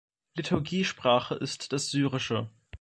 Liturgiesprache 0.35 1.35
ist 1.35 1.73
das 1.73 1.91
Syrische. 1.91 2.49